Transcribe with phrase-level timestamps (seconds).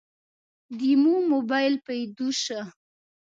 [0.79, 2.59] دمو مباييل پيدو شه.